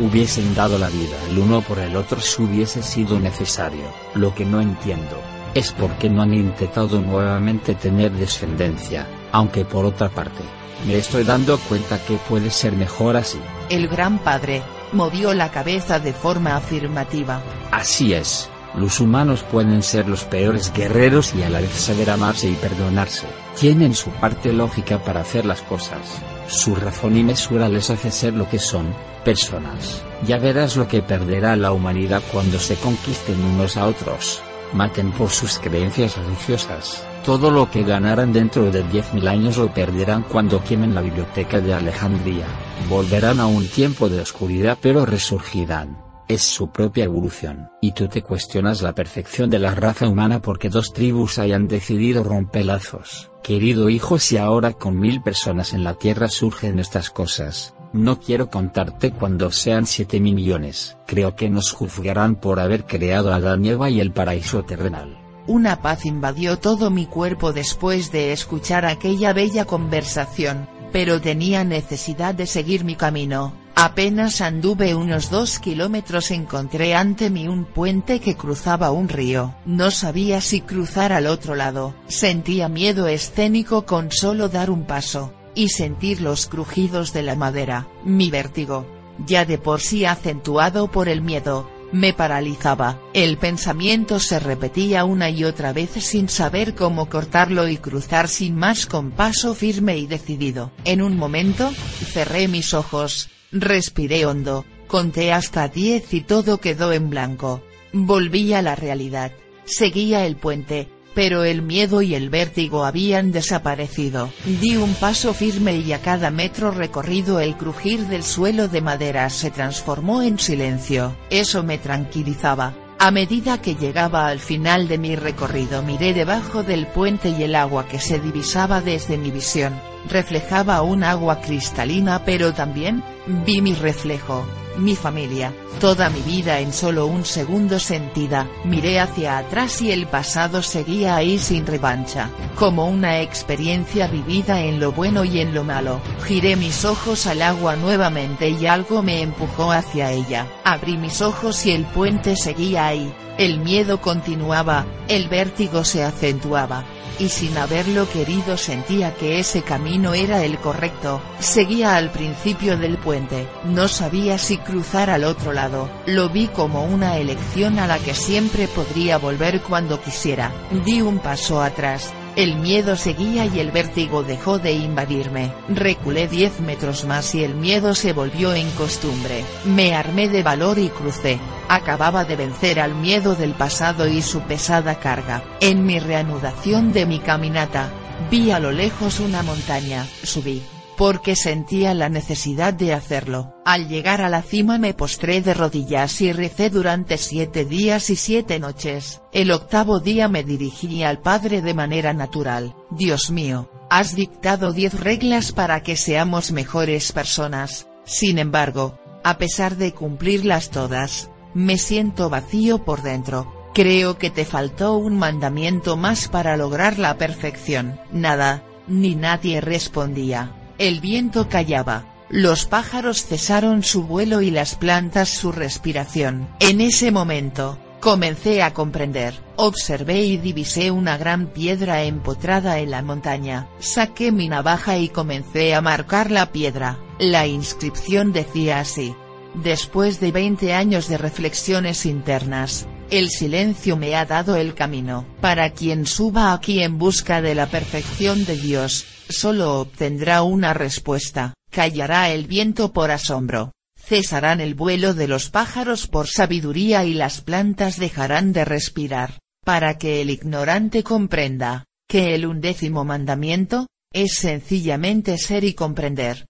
[0.00, 3.84] Hubiesen dado la vida el uno por el otro si hubiese sido necesario.
[4.14, 5.20] Lo que no entiendo,
[5.54, 10.42] es por qué no han intentado nuevamente tener descendencia, aunque por otra parte,
[10.86, 13.40] me estoy dando cuenta que puede ser mejor así.
[13.68, 14.62] El gran padre,
[14.92, 17.42] movió la cabeza de forma afirmativa.
[17.70, 18.48] Así es.
[18.78, 23.26] Los humanos pueden ser los peores guerreros y a la vez saber amarse y perdonarse.
[23.58, 26.00] Tienen su parte lógica para hacer las cosas.
[26.46, 30.02] Su razón y mesura les hace ser lo que son, personas.
[30.24, 34.40] Ya verás lo que perderá la humanidad cuando se conquisten unos a otros.
[34.72, 37.04] Maten por sus creencias religiosas.
[37.24, 41.74] Todo lo que ganaran dentro de 10.000 años lo perderán cuando quemen la biblioteca de
[41.74, 42.46] Alejandría.
[42.88, 47.70] Volverán a un tiempo de oscuridad pero resurgirán es su propia evolución.
[47.80, 52.22] Y tú te cuestionas la perfección de la raza humana porque dos tribus hayan decidido
[52.22, 53.30] romper lazos.
[53.42, 58.50] Querido hijo, si ahora con mil personas en la Tierra surgen estas cosas, no quiero
[58.50, 60.98] contarte cuando sean siete mil millones.
[61.06, 65.16] Creo que nos juzgarán por haber creado a Adán y Eva y el paraíso terrenal.
[65.46, 72.34] Una paz invadió todo mi cuerpo después de escuchar aquella bella conversación, pero tenía necesidad
[72.34, 78.34] de seguir mi camino Apenas anduve unos dos kilómetros encontré ante mí un puente que
[78.34, 79.54] cruzaba un río.
[79.66, 81.94] No sabía si cruzar al otro lado.
[82.08, 87.86] Sentía miedo escénico con solo dar un paso, y sentir los crujidos de la madera.
[88.02, 88.84] Mi vértigo,
[89.24, 92.98] ya de por sí acentuado por el miedo, me paralizaba.
[93.14, 98.56] El pensamiento se repetía una y otra vez sin saber cómo cortarlo y cruzar sin
[98.56, 100.72] más con paso firme y decidido.
[100.84, 101.70] En un momento,
[102.12, 107.62] cerré mis ojos, Respiré hondo, conté hasta diez y todo quedó en blanco.
[107.94, 109.32] Volví a la realidad.
[109.64, 114.30] Seguía el puente, pero el miedo y el vértigo habían desaparecido.
[114.44, 119.30] Di un paso firme y a cada metro recorrido el crujir del suelo de madera
[119.30, 121.16] se transformó en silencio.
[121.30, 122.74] Eso me tranquilizaba.
[122.98, 127.54] A medida que llegaba al final de mi recorrido miré debajo del puente y el
[127.54, 129.72] agua que se divisaba desde mi visión
[130.08, 133.02] reflejaba un agua cristalina pero también,
[133.44, 134.46] vi mi reflejo,
[134.78, 140.06] mi familia, toda mi vida en solo un segundo sentida, miré hacia atrás y el
[140.06, 145.64] pasado seguía ahí sin revancha, como una experiencia vivida en lo bueno y en lo
[145.64, 151.20] malo, giré mis ojos al agua nuevamente y algo me empujó hacia ella, abrí mis
[151.22, 156.84] ojos y el puente seguía ahí, el miedo continuaba, el vértigo se acentuaba,
[157.20, 162.98] y sin haberlo querido sentía que ese camino era el correcto, seguía al principio del
[162.98, 167.98] puente, no sabía si cruzar al otro lado, lo vi como una elección a la
[167.98, 170.52] que siempre podría volver cuando quisiera,
[170.84, 175.52] di un paso atrás, el miedo seguía y el vértigo dejó de invadirme.
[175.68, 179.44] Reculé diez metros más y el miedo se volvió en costumbre.
[179.64, 181.40] Me armé de valor y crucé.
[181.68, 185.42] Acababa de vencer al miedo del pasado y su pesada carga.
[185.60, 187.90] En mi reanudación de mi caminata,
[188.30, 190.06] vi a lo lejos una montaña.
[190.22, 190.62] Subí
[190.98, 193.54] porque sentía la necesidad de hacerlo.
[193.64, 198.16] Al llegar a la cima me postré de rodillas y recé durante siete días y
[198.16, 199.22] siete noches.
[199.32, 202.74] El octavo día me dirigí al Padre de manera natural.
[202.90, 207.86] Dios mío, has dictado diez reglas para que seamos mejores personas.
[208.04, 213.70] Sin embargo, a pesar de cumplirlas todas, me siento vacío por dentro.
[213.72, 218.00] Creo que te faltó un mandamiento más para lograr la perfección.
[218.10, 220.57] Nada, ni nadie respondía.
[220.78, 226.48] El viento callaba, los pájaros cesaron su vuelo y las plantas su respiración.
[226.60, 233.02] En ese momento, comencé a comprender, observé y divisé una gran piedra empotrada en la
[233.02, 239.16] montaña, saqué mi navaja y comencé a marcar la piedra, la inscripción decía así.
[239.54, 245.26] Después de 20 años de reflexiones internas, el silencio me ha dado el camino.
[245.40, 251.54] Para quien suba aquí en busca de la perfección de Dios, solo obtendrá una respuesta,
[251.70, 257.40] callará el viento por asombro, cesarán el vuelo de los pájaros por sabiduría y las
[257.40, 265.36] plantas dejarán de respirar, para que el ignorante comprenda, que el undécimo mandamiento, es sencillamente
[265.36, 266.46] ser y comprender.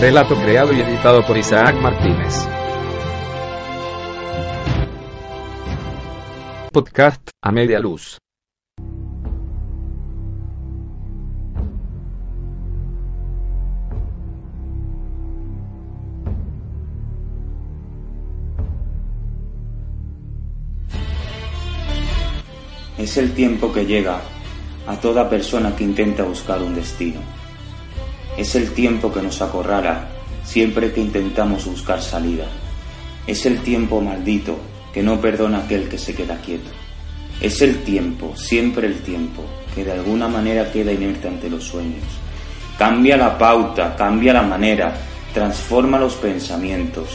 [0.00, 2.48] Relato creado y editado por Isaac Martínez.
[6.72, 8.16] Podcast a media luz.
[22.96, 24.22] Es el tiempo que llega
[24.86, 27.39] a toda persona que intenta buscar un destino.
[28.36, 30.08] Es el tiempo que nos acorrala
[30.44, 32.46] siempre que intentamos buscar salida.
[33.26, 34.58] Es el tiempo maldito
[34.92, 36.70] que no perdona aquel que se queda quieto.
[37.40, 39.42] Es el tiempo, siempre el tiempo,
[39.74, 42.04] que de alguna manera queda inerte ante los sueños.
[42.76, 44.94] Cambia la pauta, cambia la manera,
[45.32, 47.08] transforma los pensamientos.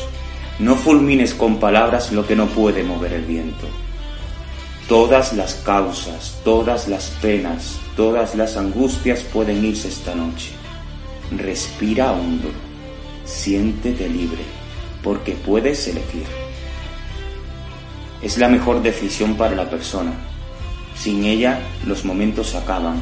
[0.60, 3.68] No fulmines con palabras lo que no puede mover el viento.
[4.88, 10.55] Todas las causas, todas las penas, todas las angustias pueden irse esta noche.
[11.32, 12.50] Respira hondo,
[13.26, 14.44] siéntete libre,
[15.02, 16.26] porque puedes elegir.
[18.22, 20.14] Es la mejor decisión para la persona.
[20.96, 22.98] Sin ella, los momentos se acaban,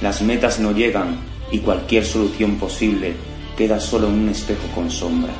[0.00, 1.18] las metas no llegan
[1.52, 3.14] y cualquier solución posible
[3.56, 5.32] queda solo en un espejo con sombra.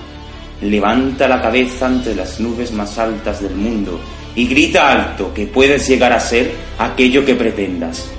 [0.60, 3.98] Levanta la cabeza ante las nubes más altas del mundo
[4.34, 8.10] y grita alto que puedes llegar a ser aquello que pretendas.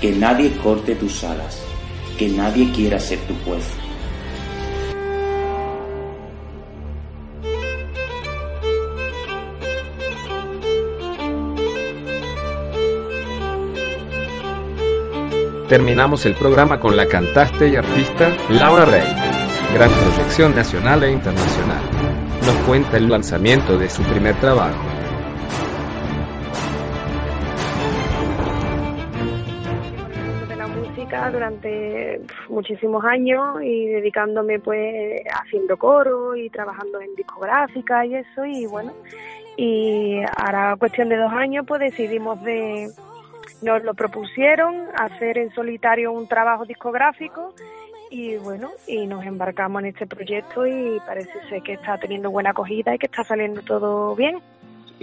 [0.00, 1.58] Que nadie corte tus alas,
[2.18, 3.64] que nadie quiera ser tu juez.
[15.68, 19.06] Terminamos el programa con la cantante y artista Laura Rey.
[19.74, 21.82] Gran proyección nacional e internacional.
[22.44, 24.87] Nos cuenta el lanzamiento de su primer trabajo.
[32.48, 38.92] Muchísimos años y dedicándome pues haciendo coro y trabajando en discográfica y eso y bueno
[39.56, 42.90] y ahora cuestión de dos años pues decidimos de
[43.62, 47.54] nos lo propusieron hacer en solitario un trabajo discográfico
[48.10, 52.50] y bueno y nos embarcamos en este proyecto y parece ser que está teniendo buena
[52.50, 54.40] acogida y que está saliendo todo bien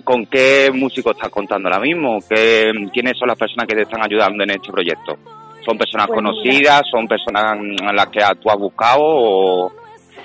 [0.04, 2.20] ¿Con qué músico estás contando ahora mismo?
[2.28, 5.18] ¿Qué, ¿Quiénes son las personas que te están ayudando en este proyecto?
[5.66, 6.82] ¿Son personas Pues conocidas?
[6.92, 9.02] ¿Son personas a las que tú has buscado?
[9.02, 9.72] O...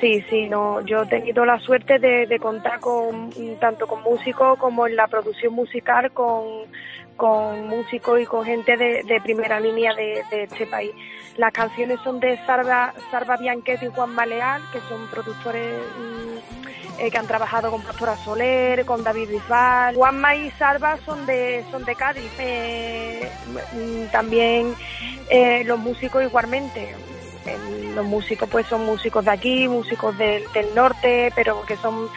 [0.00, 4.58] Sí, sí, no, yo he tenido la suerte de, de contar con tanto con músicos
[4.58, 6.44] como en la producción musical con,
[7.16, 10.92] con músicos y con gente de, de primera línea de, de este país.
[11.36, 16.59] Las canciones son de Sarva, Sarva Bianchetti y Juan Maleal, que son productores mm,
[17.00, 19.94] eh, que han trabajado con Pastora Soler, con David Bisbal.
[19.96, 22.30] Juanma y Sarva son de, son de Cádiz.
[22.38, 23.28] Eh,
[23.74, 24.74] mm, también
[25.30, 26.94] eh, los músicos igualmente
[27.46, 32.08] el- los músicos pues son músicos de aquí, músicos del, del norte, pero que son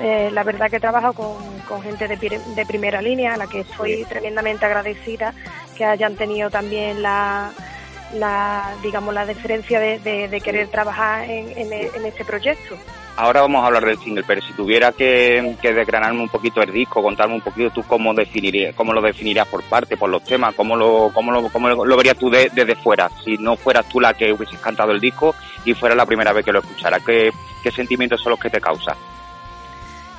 [0.00, 1.36] eh, la verdad que trabajo con,
[1.68, 5.32] con gente de, de primera línea, a la que estoy tremendamente agradecida
[5.76, 7.50] que hayan tenido también la,
[8.14, 12.76] la digamos la deferencia de, de- de querer trabajar en, en, en este proyecto.
[13.14, 16.72] Ahora vamos a hablar del single, pero si tuviera que, que desgranarme un poquito el
[16.72, 20.54] disco, contarme un poquito tú cómo definirías, cómo lo definirías por parte, por los temas,
[20.54, 24.00] cómo lo, cómo lo, cómo lo verías tú de- desde fuera, si no fueras tú
[24.00, 25.34] la que hubieses cantado el disco
[25.66, 27.30] y fuera la primera vez que lo escuchara, ¿qué,
[27.70, 28.96] sentimientos son los que te causa?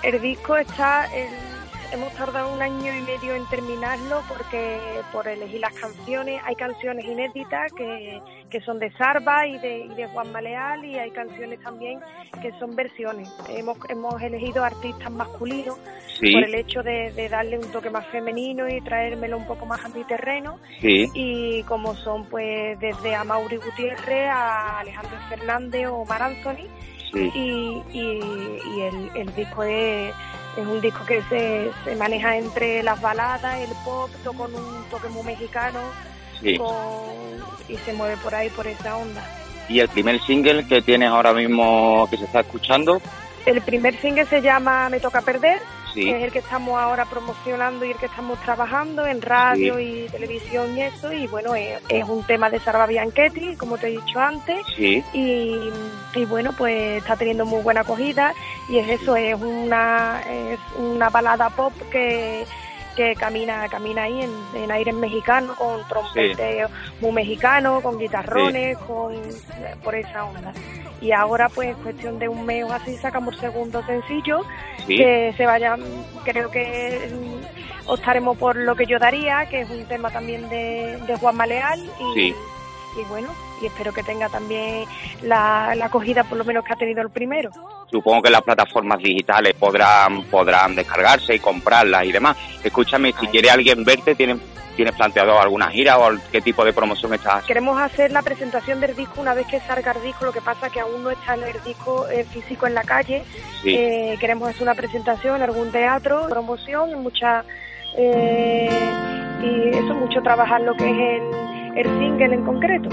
[0.04, 1.53] El disco está, el-
[1.94, 4.78] hemos tardado un año y medio en terminarlo porque
[5.12, 9.90] por elegir las canciones, hay canciones inéditas que, que son de Sarva y de, y
[9.90, 12.00] de Juan Maleal y hay canciones también
[12.42, 13.30] que son versiones.
[13.50, 15.78] Hemos, hemos elegido artistas masculinos
[16.20, 16.32] Sí.
[16.32, 19.84] por el hecho de, de darle un toque más femenino y traérmelo un poco más
[19.84, 21.08] a mi terreno Sí.
[21.16, 26.68] y como son pues desde a Mauri Gutiérrez a Alejandro Fernández o Mar Anthony
[27.12, 27.32] Sí.
[27.36, 30.14] y, y, y el, el disco es,
[30.58, 34.84] es un disco que se, se maneja entre las baladas, el pop, to- con un
[34.90, 35.80] toque muy mexicano
[36.42, 36.58] Sí.
[36.58, 39.24] con- y se mueve por ahí, por esa onda.
[39.70, 43.02] Y el primer single que tienes ahora mismo que se está escuchando,
[43.46, 45.60] El primer single se llama Me Toca Perder,
[45.94, 46.02] Sí.
[46.06, 50.06] que es el que estamos ahora promocionando y el que estamos trabajando en radio Sí.
[50.06, 53.88] y televisión y eso, y bueno, es, es un tema de Sarva Bianchetti, como te
[53.88, 55.70] he dicho antes, sí, y,
[56.16, 58.34] y bueno pues está teniendo muy buena acogida
[58.70, 62.46] y es eso es una es una balada pop que
[62.96, 64.32] que camina camina ahí en,
[64.64, 66.68] en aires mexicanos con trompeteo
[67.02, 69.14] muy mexicano con guitarrones con
[69.84, 70.54] por esa onda
[71.02, 74.42] y ahora pues cuestión de un mes o así sacamos el segundo sencillo
[74.86, 74.98] Sí.
[74.98, 75.78] que se vaya
[76.26, 80.98] creo que mm, optaremos por lo que yo daría que es un tema también de,
[81.08, 82.36] de Juan Maleal y, Sí.
[83.00, 83.30] Y bueno,
[83.62, 84.86] y espero que tenga también
[85.22, 87.52] la, la acogida por lo menos que ha tenido el primero.
[87.90, 92.38] Supongo que las plataformas digitales podrán podrán descargarse y comprarlas y demás.
[92.64, 94.38] Escúchame, si quiere alguien verte, ¿tienes,
[94.76, 97.48] ¿tienes planteado alguna gira o qué tipo de promoción estás haciendo?
[97.48, 100.72] Queremos hacer la presentación del disco una vez que salga el disco, lo que pasa
[100.72, 103.24] que aún no está el disco eh, físico en la calle.
[103.62, 103.76] Sí.
[103.76, 107.46] Eh, queremos hacer una presentación en algún teatro, promoción, mucha
[107.96, 108.70] eh,
[109.42, 112.90] y eso mucho trabajar lo que es el, el single en concreto.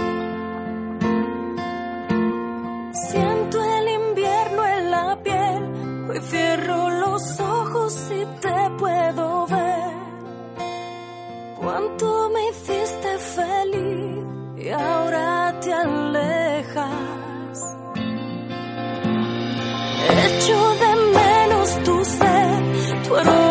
[2.92, 9.90] Siento el invierno en la piel, hoy cierro los ojos y te puedo ver.
[11.60, 14.24] Cuánto me hiciste feliz
[14.56, 16.96] y ahora te alejas.
[20.26, 22.62] Echo de menos tu ser,
[23.06, 23.49] tu aroma,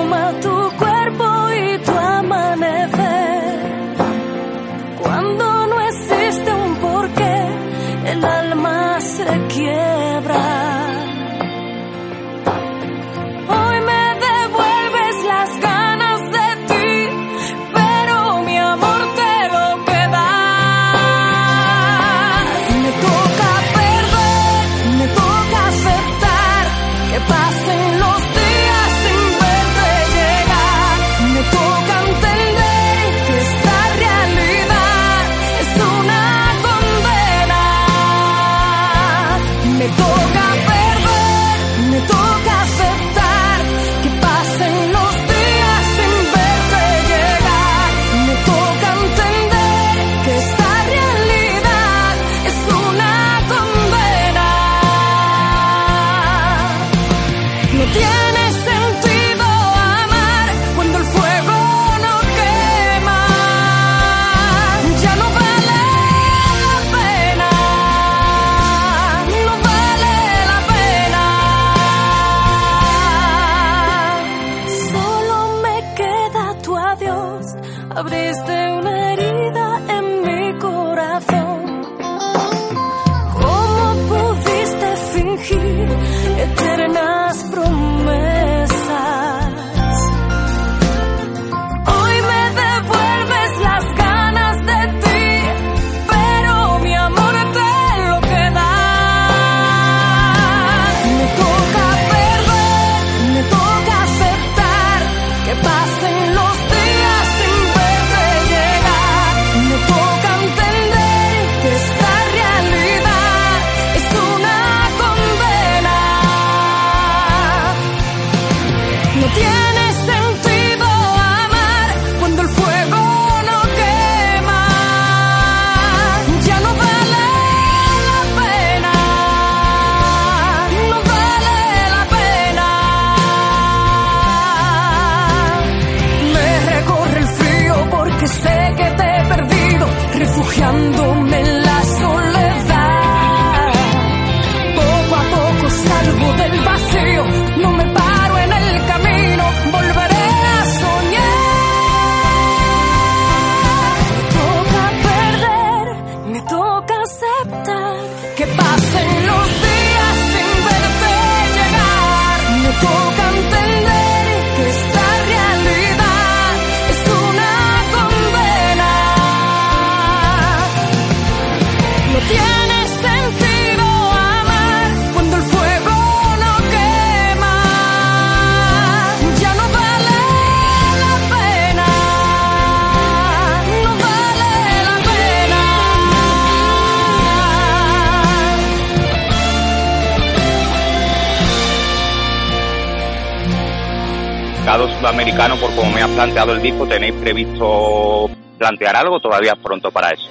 [195.19, 199.19] sudamericano, por como me has planteado el disco, ¿tenéis previsto plantear algo?
[199.19, 200.29] Todavía es pronto para eso.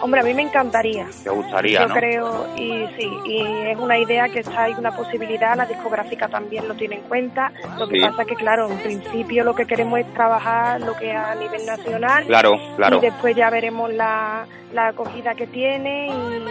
[0.00, 1.06] Hombre, a mí me encantaría.
[1.22, 1.94] ¿Te gustaría, Yo no?
[1.94, 6.66] creo, y sí, y es una idea que está, hay una posibilidad, la discográfica también
[6.66, 7.52] lo tiene en cuenta.
[7.78, 8.02] Lo que Sí.
[8.02, 11.36] pasa es que, claro, en principio lo que queremos es trabajar lo que es a
[11.36, 12.24] nivel nacional.
[12.26, 12.96] Claro, claro.
[12.96, 16.44] Y después ya veremos la, la acogida que tiene y,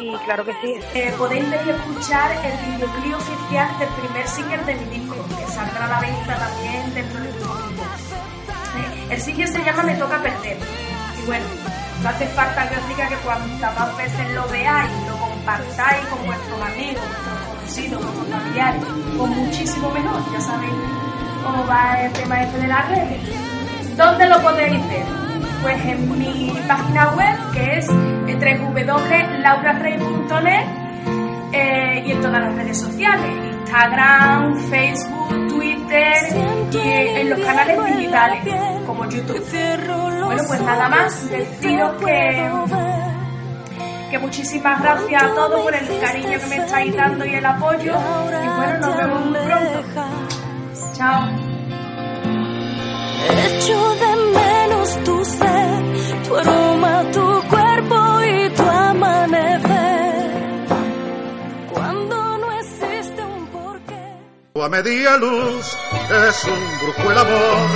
[0.00, 0.74] y claro que sí.
[0.94, 5.52] Eh, podéis ver y escuchar el videoclip oficial del primer single de mi disco, que
[5.52, 7.82] saldrá a la venta también dentro de poquito.
[7.82, 10.56] Eh, El single se llama Me toca perder.
[11.22, 11.44] Y bueno,
[12.02, 16.26] no hace falta que os diga que cuantas más veces lo veáis, lo compartáis con
[16.26, 18.82] vuestros amigos, vuestros conocidos, vuestros familiares,
[19.16, 20.22] pues muchísimo mejor.
[20.32, 20.72] Ya sabéis
[21.44, 23.96] cómo va el tema este de las redes.
[23.96, 25.27] ¿Dónde lo podéis ver?
[25.62, 30.66] Pues en mi página web, que es www.laurarey.net
[31.52, 33.30] eh, y en todas las redes sociales,
[33.68, 36.14] Instagram, Facebook, Twitter
[36.72, 36.78] y
[37.20, 38.42] en los canales digitales
[38.86, 39.44] como YouTube.
[40.24, 42.50] Bueno, pues nada más, deciros que,
[44.10, 47.92] que muchísimas gracias a todos por el cariño que me estáis dando y el apoyo
[47.92, 50.04] y bueno, nos vemos muy pronto.
[50.94, 51.28] Chao.
[53.30, 55.24] Echo de menos tu
[64.68, 65.78] A media luz
[66.28, 67.68] es un brujo el amor,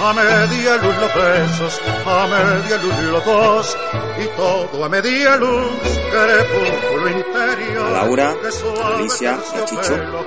[0.00, 3.78] a media luz los besos, a media luz los dos,
[4.18, 5.70] y todo a media luz,
[6.10, 7.86] crepúsculo interior.
[7.86, 10.24] A Laura, a Alicia y a Chicho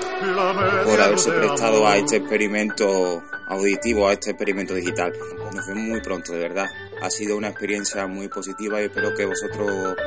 [0.85, 5.11] por haberse prestado a este experimento auditivo, a este experimento digital.
[5.53, 6.69] Nos vemos muy pronto, de verdad.
[7.01, 9.97] Ha sido una experiencia muy positiva y espero que vosotros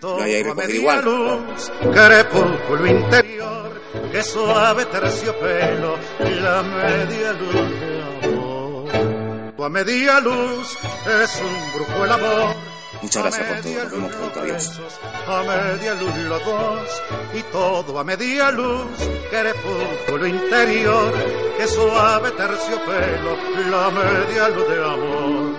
[0.00, 1.04] lo hayáis recogido igual.
[1.04, 3.79] luz, crepúsculo interior,
[4.12, 9.52] que suave terciopelo, la media luz de amor.
[9.56, 10.78] Tu a media luz
[11.22, 12.54] es un brujo el amor.
[13.02, 13.82] Muchas gracias por todo.
[13.82, 14.40] Nos vemos pronto.
[14.40, 14.80] Adiós.
[15.26, 17.02] A media luz los dos
[17.34, 18.90] y todo a media luz,
[19.30, 21.12] crepúsculo interior,
[21.56, 23.36] que suave terciopelo,
[23.70, 25.49] la media luz de amor.